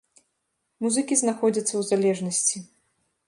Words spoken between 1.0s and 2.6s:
знаходзяцца ў залежнасці.